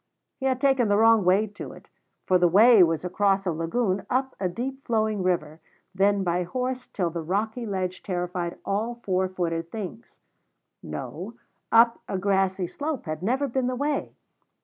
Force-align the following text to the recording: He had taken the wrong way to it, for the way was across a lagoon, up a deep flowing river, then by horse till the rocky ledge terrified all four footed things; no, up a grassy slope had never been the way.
He 0.39 0.47
had 0.47 0.59
taken 0.59 0.87
the 0.87 0.97
wrong 0.97 1.23
way 1.23 1.45
to 1.45 1.73
it, 1.73 1.87
for 2.25 2.39
the 2.39 2.47
way 2.47 2.81
was 2.81 3.05
across 3.05 3.45
a 3.45 3.51
lagoon, 3.51 4.03
up 4.09 4.35
a 4.39 4.49
deep 4.49 4.83
flowing 4.83 5.21
river, 5.21 5.59
then 5.93 6.23
by 6.23 6.41
horse 6.41 6.87
till 6.87 7.11
the 7.11 7.21
rocky 7.21 7.67
ledge 7.67 8.01
terrified 8.01 8.57
all 8.65 8.95
four 9.03 9.29
footed 9.29 9.69
things; 9.71 10.19
no, 10.81 11.35
up 11.71 11.99
a 12.09 12.17
grassy 12.17 12.65
slope 12.65 13.05
had 13.05 13.21
never 13.21 13.47
been 13.47 13.67
the 13.67 13.75
way. 13.75 14.15